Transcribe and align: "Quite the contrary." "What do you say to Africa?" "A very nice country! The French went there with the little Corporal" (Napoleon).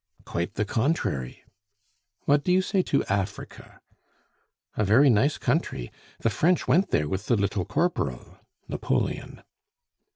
"Quite 0.25 0.55
the 0.55 0.65
contrary." 0.65 1.43
"What 2.25 2.43
do 2.43 2.51
you 2.51 2.63
say 2.63 2.81
to 2.81 3.03
Africa?" 3.05 3.79
"A 4.75 4.83
very 4.83 5.11
nice 5.11 5.37
country! 5.37 5.91
The 6.21 6.31
French 6.31 6.67
went 6.67 6.89
there 6.89 7.07
with 7.07 7.27
the 7.27 7.35
little 7.35 7.65
Corporal" 7.65 8.39
(Napoleon). 8.67 9.43